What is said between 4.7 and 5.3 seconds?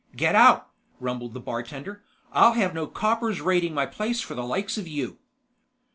of you!"